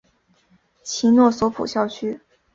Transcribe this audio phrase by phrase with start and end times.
[0.81, 2.19] 其诺索普校区。